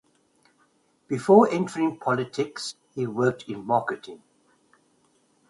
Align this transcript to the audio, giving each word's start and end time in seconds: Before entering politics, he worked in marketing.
Before 1.07 1.47
entering 1.51 1.99
politics, 1.99 2.73
he 2.95 3.05
worked 3.05 3.47
in 3.47 3.67
marketing. 3.67 4.23